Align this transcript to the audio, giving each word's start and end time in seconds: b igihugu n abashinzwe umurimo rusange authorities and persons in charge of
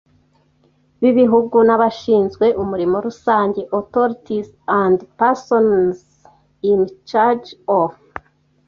b 1.01 1.03
igihugu 1.11 1.57
n 1.67 1.69
abashinzwe 1.75 2.45
umurimo 2.63 2.95
rusange 3.07 3.59
authorities 3.79 4.49
and 4.83 4.97
persons 5.19 5.95
in 6.71 6.79
charge 7.09 7.49
of 7.81 7.91